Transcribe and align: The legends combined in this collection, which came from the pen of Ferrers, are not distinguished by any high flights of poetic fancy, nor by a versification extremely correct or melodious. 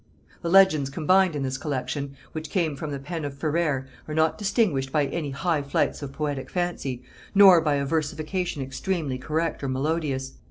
The 0.41 0.49
legends 0.49 0.89
combined 0.89 1.35
in 1.35 1.43
this 1.43 1.59
collection, 1.59 2.15
which 2.31 2.49
came 2.49 2.75
from 2.75 2.89
the 2.89 2.97
pen 2.97 3.23
of 3.23 3.35
Ferrers, 3.35 3.87
are 4.07 4.15
not 4.15 4.35
distinguished 4.35 4.91
by 4.91 5.05
any 5.05 5.29
high 5.29 5.61
flights 5.61 6.01
of 6.01 6.11
poetic 6.11 6.49
fancy, 6.49 7.03
nor 7.35 7.61
by 7.61 7.75
a 7.75 7.85
versification 7.85 8.63
extremely 8.63 9.19
correct 9.19 9.61
or 9.63 9.67
melodious. 9.67 10.33